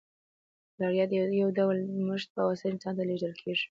ملاریا 0.79 1.05
د 1.09 1.13
یو 1.41 1.49
ډول 1.57 1.77
مچ 2.07 2.21
په 2.33 2.41
واسطه 2.47 2.67
انسان 2.71 2.93
ته 2.97 3.03
لیږدول 3.07 3.33
کیږي 3.41 3.59